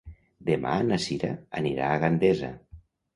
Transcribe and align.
Demà 0.45 0.69
na 0.87 0.97
Sira 1.03 1.29
anirà 1.61 1.91
a 1.91 1.99
Gandesa. 2.05 2.51